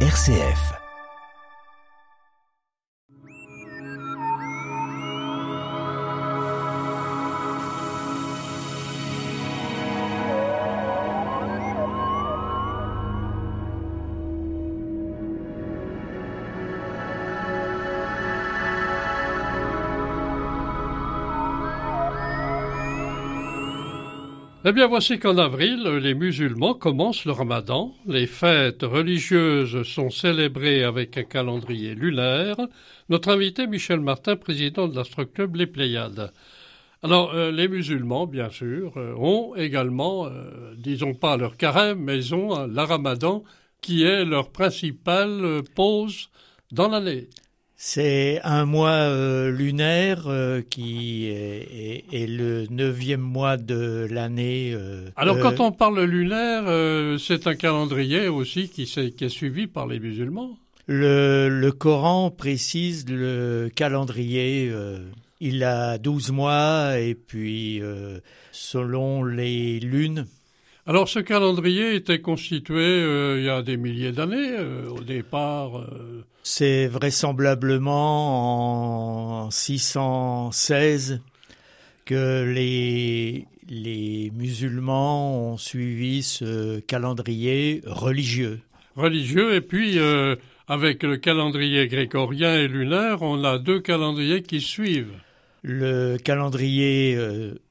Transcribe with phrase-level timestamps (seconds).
[0.00, 0.85] RCF.
[24.68, 27.94] Eh bien, voici qu'en avril, les musulmans commencent le ramadan.
[28.04, 32.56] Les fêtes religieuses sont célébrées avec un calendrier lunaire.
[33.08, 36.32] Notre invité, Michel Martin, président de l'Astro Club Les Pléiades.
[37.04, 42.32] Alors, euh, les musulmans, bien sûr, euh, ont également, euh, disons pas leur carême, mais
[42.32, 43.44] ont la ramadan
[43.80, 46.28] qui est leur principale pause
[46.72, 47.28] dans l'année.
[47.78, 54.72] C'est un mois euh, lunaire euh, qui est, le neuvième mois de l'année.
[54.74, 56.64] Euh, Alors quand on parle lunaire,
[57.20, 60.56] c'est un calendrier aussi qui, qui, est suivi par les musulmans
[60.88, 64.72] le, le Coran précise le calendrier.
[65.40, 67.82] il a douze mois et puis
[68.52, 70.26] selon les lunes,
[70.88, 75.78] alors ce calendrier était constitué euh, il y a des milliers d'années euh, au départ.
[75.78, 76.24] Euh.
[76.44, 81.22] C'est vraisemblablement en 616
[82.04, 88.60] que les, les musulmans ont suivi ce calendrier religieux.
[88.94, 89.98] Religieux et puis
[90.68, 95.18] avec le calendrier grégorien et lunaire, on a deux calendriers qui suivent.
[95.62, 97.18] Le calendrier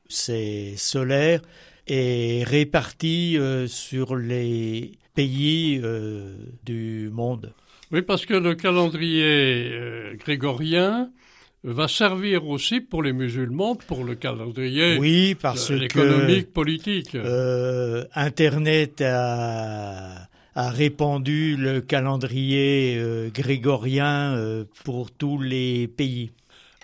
[0.09, 1.39] c'est solaire
[1.88, 7.53] est réparti euh, sur les pays euh, du monde.
[7.91, 11.09] Oui, parce que le calendrier euh, grégorien
[11.63, 17.17] va servir aussi pour les musulmans, pour le calendrier oui, parce économique, politique.
[18.13, 23.02] Internet a, a, répandu le calendrier
[23.33, 26.30] grégorien pour tous les pays.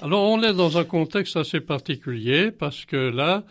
[0.02, 3.44] Alors on est dans un contexte assez particulier parce que là,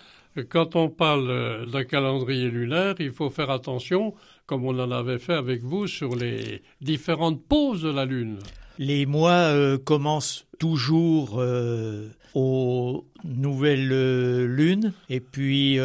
[0.48, 4.14] quand on parle euh, d'un calendrier lunaire, il faut faire attention,
[4.46, 8.38] comme on en avait fait avec vous, sur les différentes poses de la Lune.
[8.78, 15.78] Les mois euh, commencent toujours euh, aux nouvelles lunes et puis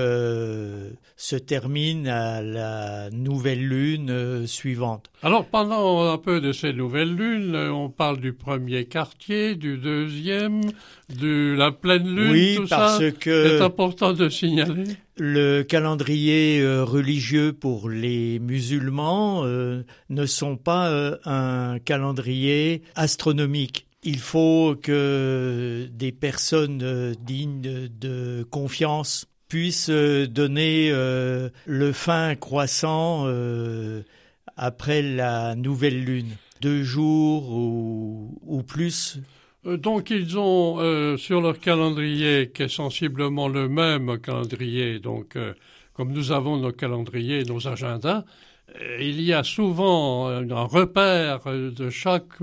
[1.18, 5.10] se terminent à la nouvelle lune suivante.
[5.24, 10.62] Alors pendant un peu de ces nouvelles lunes, on parle du premier quartier, du deuxième,
[11.20, 13.12] de la pleine lune, oui, tout parce ça.
[13.12, 14.84] que c'est important de signaler.
[15.18, 23.88] Le calendrier religieux pour les musulmans ne sont pas un calendrier astronomique.
[24.08, 32.36] Il faut que des personnes euh, dignes de confiance puissent euh, donner euh, le fin
[32.36, 33.28] croissant
[34.58, 39.18] après la nouvelle lune, deux jours ou, plus.
[39.66, 45.36] Donc ils ont sur leur calendrier, qui est sensiblement le même calendrier, donc
[45.94, 48.24] comme nous avons nos calendriers, nos agendas,
[49.00, 52.40] il y a souvent un repère de chaque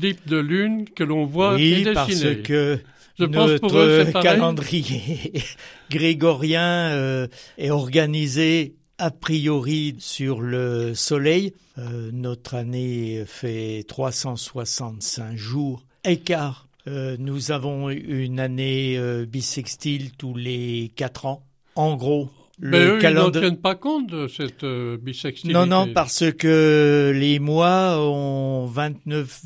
[0.00, 2.80] type de lune que l'on voit oui, parce que
[3.18, 5.32] notre calendrier
[5.90, 7.26] grégorien euh,
[7.58, 11.52] est organisé a priori sur le Soleil.
[11.78, 16.68] Euh, notre année fait 365 jours écart.
[16.86, 21.44] nous avons une année bissextile tous les quatre ans.
[21.76, 24.98] En gros, mais eux, ils n'en tiennent pas compte de cette euh.
[25.44, 29.42] Non, non, parce que les mois ont 29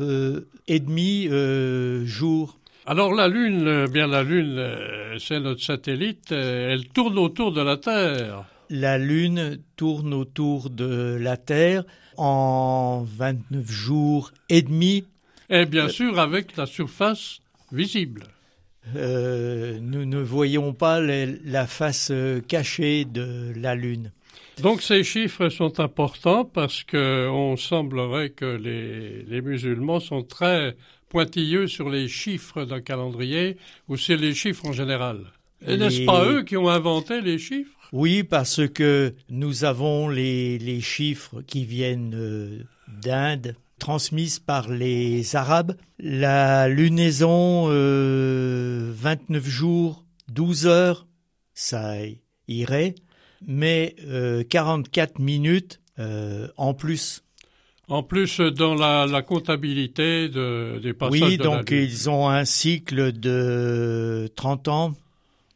[0.00, 2.58] euh, et demi euh, jours.
[2.86, 4.62] Alors la Lune, euh, bien la Lune,
[5.18, 8.44] c'est notre satellite, elle tourne autour de la Terre.
[8.70, 11.84] La Lune tourne autour de la Terre
[12.16, 15.04] en 29 jours et demi.
[15.50, 17.40] Et bien sûr avec la surface
[17.72, 18.22] visible.
[18.96, 24.12] Euh, nous ne voyons pas la face euh, cachée de la Lune.
[24.62, 28.44] Donc ces chiffres sont importants parce qu'on semblerait que
[29.26, 30.76] les, musulmans sont très
[31.08, 33.56] pointilleux sur les chiffres d'un calendrier
[33.88, 35.32] ou c'est les chiffres en général.
[35.66, 37.70] Et n'est-ce pas eux qui ont inventé les chiffres?
[37.92, 42.62] Oui, parce que nous avons les, chiffres qui viennent euh,
[43.02, 45.76] d'Inde, transmise par les Arabes.
[45.98, 51.06] La lunaison, 29 euh, jours, 12 heures,
[51.54, 51.94] ça
[52.48, 52.94] irait,
[53.46, 53.96] mais
[54.48, 57.22] 44 euh, minutes euh, en plus.
[57.88, 63.12] En plus, dans la, comptabilité de, des passages Oui, de donc ils ont un cycle
[63.12, 64.94] de 30 ans.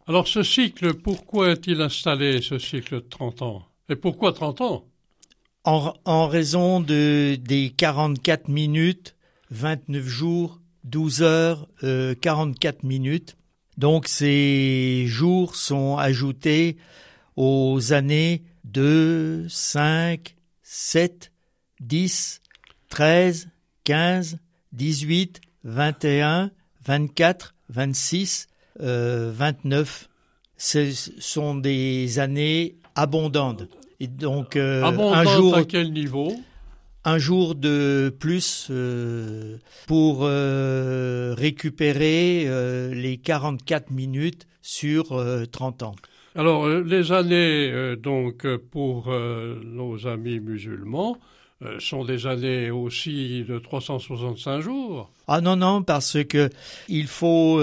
[0.07, 3.63] Alors ce cycle, pourquoi est-il installé, ce cycle de 30 ans?
[3.89, 4.85] Et pourquoi 30 ans?
[6.05, 9.15] En, raison de, des 44 minutes,
[9.51, 13.37] 29 jours, 12 heures, 44 minutes.
[13.77, 16.77] Donc ces jours sont ajoutés
[17.37, 21.33] aux années 2, 5, 7,
[21.81, 22.41] 10,
[22.89, 23.49] 13,
[23.85, 24.39] 15,
[24.73, 26.51] 18, 21,
[26.85, 28.49] 24, 26,
[28.81, 30.09] 29.
[30.57, 33.69] Ce sont des années abondantes.
[34.01, 36.33] Et donc euh, un jour à quel niveau?
[37.05, 39.57] Un jour de plus euh,
[39.87, 42.47] pour euh, récupérer
[42.93, 45.97] les 44 minutes sur 30 ans.
[46.37, 49.13] Alors les années donc pour
[49.65, 51.17] nos amis musulmans
[51.81, 55.11] sont des années aussi de 365 jours.
[55.27, 56.51] Ah non non parce que
[56.89, 57.61] il faut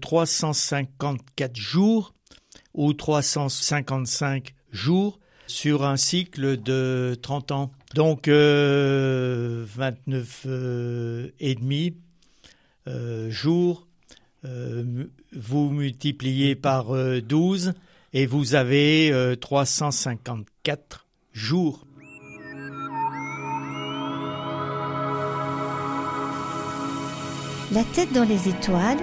[0.00, 2.14] 354 jours
[2.74, 7.70] ou 355 jours sur un cycle de 30 ans.
[7.94, 11.28] Donc euh, 29 euh,
[12.86, 13.86] euh, jours,
[14.44, 15.04] euh,
[15.34, 17.72] vous multipliez par 12
[18.12, 21.84] et vous avez 354 jours.
[27.70, 28.98] La tête dans les étoiles,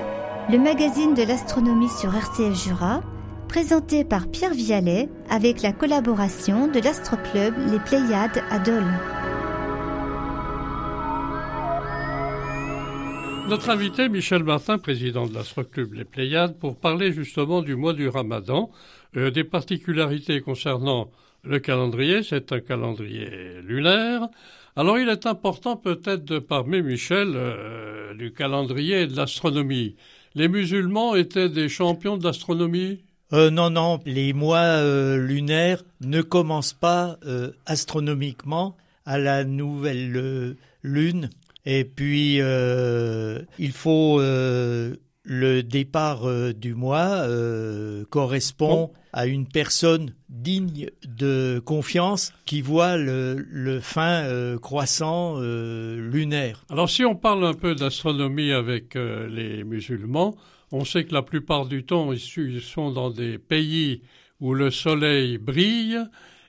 [0.49, 3.03] le magazine de l'astronomie sur RCF Jura
[3.55, 8.83] présenté par Pierre Vialet avec la collaboration de l'Astroclub Les Pléiades à Dole.
[13.47, 18.09] Notre invité Michel Martin, président de l'Astroclub Les Pléiades, pour parler justement du mois du
[18.09, 18.71] Ramadan,
[19.15, 21.09] euh, des particularités concernant
[21.45, 24.27] le calendrier, c'est un calendrier lunaire.
[24.75, 29.95] Alors il est important peut-être de parler, Michel, euh, du calendrier et de l'astronomie.
[30.33, 33.05] Les musulmans étaient des champions de l'astronomie?
[33.33, 40.55] Euh, non, non, les mois euh, lunaires ne commencent pas euh, astronomiquement à la nouvelle
[40.83, 41.29] lune.
[41.65, 44.21] Et puis, il faut
[45.25, 47.27] le départ du mois
[48.09, 56.63] correspond à une personne digne de confiance qui voit le, fin croissant lunaire.
[56.69, 60.35] Alors si on parle un peu d'astronomie avec les musulmans,
[60.71, 64.01] on sait que la plupart du temps, ils sont dans des pays
[64.39, 65.99] où le soleil brille,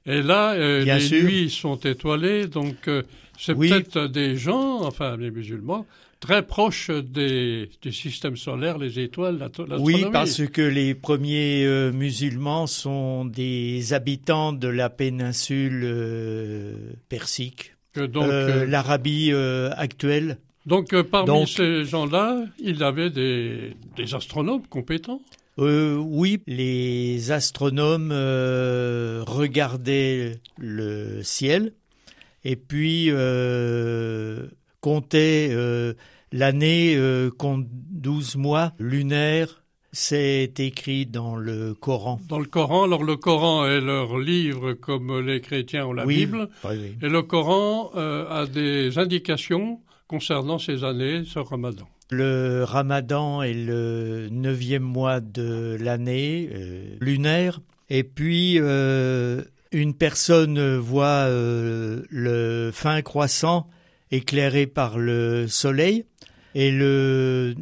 [0.07, 3.03] et là, euh, les nuits sont étoilées, donc euh,
[3.39, 5.87] c'est peut-être des gens, enfin les musulmans,
[6.21, 9.83] très proches des, du système solaire, les étoiles, l'astronomie.
[9.83, 15.87] Oui, parce que les premiers euh, musulmans sont des habitants de la péninsule
[17.09, 20.39] persique, l'Arabie actuelle.
[20.67, 23.77] Donc euh, parmi ces gens-là, il avait des,
[24.13, 25.23] astronomes compétents
[25.59, 31.73] euh, oui, les astronomes euh, regardaient le ciel
[32.45, 33.07] et puis
[34.87, 35.51] comptaient
[36.33, 36.99] l'année
[37.39, 39.63] compte 12 mois lunaires.
[39.93, 42.21] C'est écrit dans le Coran.
[42.29, 46.49] Dans le Coran, alors le Coran est leur livre comme les chrétiens ont la Bible.
[47.03, 54.29] Et le Coran a des indications concernant ces années, ce ramadan Le ramadan est le
[54.31, 57.61] neuvième mois de l'année euh, lunaire.
[57.91, 59.43] Et puis, euh,
[59.73, 63.69] une personne voit euh, le fin croissant
[64.11, 66.05] éclairé par le soleil.
[66.55, 67.55] Et le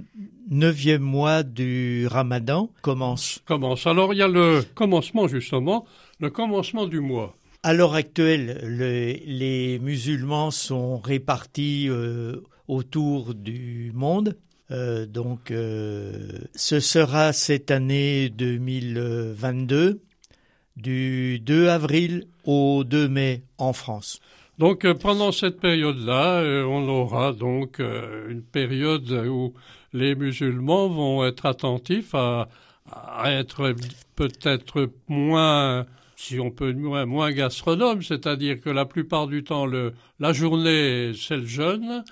[0.49, 3.41] neuvième mois du ramadan commence.
[3.47, 3.87] Commence.
[3.87, 5.85] Alors, il y a le commencement, justement,
[6.21, 7.35] le commencement du mois.
[7.63, 8.61] À l'heure actuelle,
[9.27, 14.37] les musulmans sont répartis euh, autour du monde.
[14.71, 20.03] Euh, donc, euh, ce sera cette année 2022,
[20.77, 24.21] du 2 avril au 2 mai en France.
[24.59, 29.53] Donc, pendant cette période-là, on aura donc une période où
[29.93, 32.49] les musulmans vont être attentifs à,
[32.91, 33.75] à être
[34.17, 39.93] peut-être moins si on peut moins, moins gastronome, c'est-à-dire que la plupart du temps, le,
[40.21, 42.05] la journée, c'est le jeûne,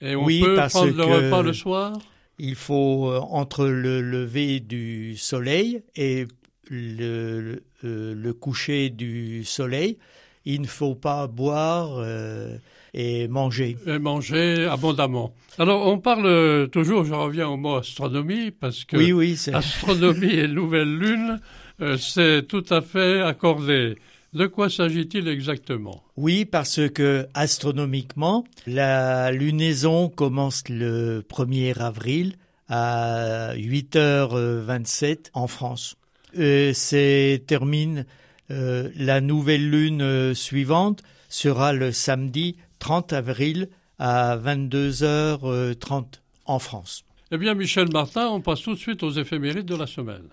[0.00, 1.98] et on peut prendre le repas le soir?
[2.38, 6.26] Il faut, euh, entre le lever du soleil et
[6.70, 9.98] le, euh, le coucher du soleil,
[10.44, 12.56] il ne faut pas boire euh,
[12.94, 13.76] et manger.
[13.86, 15.32] Et manger abondamment.
[15.58, 20.48] Alors, on parle toujours, je reviens au mot astronomie, parce que oui, oui, astronomie et
[20.48, 21.40] nouvelle lune,
[21.80, 23.96] euh, c'est tout à fait accordé.
[24.32, 26.04] De quoi s'agit-il exactement?
[26.16, 32.36] Oui, parce que astronomiquement, la lunaison commence le 1er avril
[32.68, 35.96] à 8h27 en France.
[36.38, 38.06] Euh, c'est termine
[38.50, 46.04] euh, la nouvelle lune suivante sera le samedi 30 avril à 22h30
[46.46, 47.04] en France.
[47.32, 50.28] Eh bien, Michel Martin, on passe tout de suite aux éphémérides de la semaine.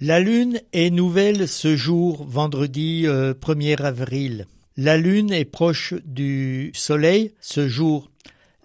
[0.00, 4.46] La lune est nouvelle ce jour, vendredi 1er avril.
[4.78, 8.10] La lune est proche du soleil ce jour.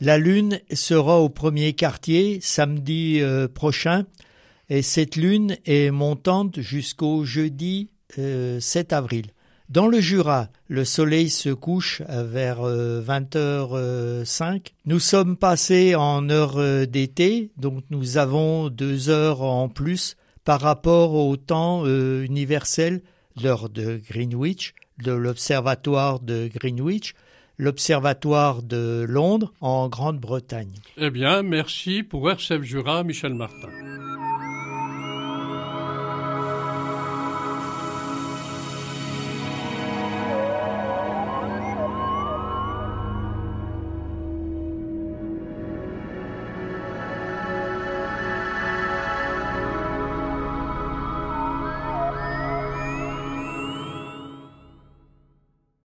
[0.02, 4.06] La lune sera au premier quartier samedi euh, prochain
[4.68, 9.28] et cette lune est montante jusqu'au jeudi 7 euh, avril.
[9.70, 13.74] Dans le Jura, le soleil se couche vers 20h05.
[13.74, 20.60] Euh, nous sommes passés en heure d'été, donc nous avons deux heures en plus par
[20.60, 23.02] rapport au temps universel,
[23.42, 27.14] l'heure de Greenwich, de l'observatoire de Greenwich,
[27.58, 30.74] l'Observatoire de Londres en Grande-Bretagne.
[30.98, 33.70] Eh bien, merci pour RCF Jura, Michel Martin.